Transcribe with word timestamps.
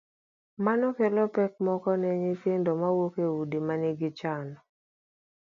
Mano 0.65 0.85
kelo 0.97 1.23
pek 1.35 1.53
moko 1.65 1.91
ne 2.01 2.11
nyithindo 2.21 2.71
mawuok 2.81 3.15
e 3.25 3.27
udi 3.41 3.59
ma 3.67 3.75
nigi 3.81 4.09
chan: 4.19 4.47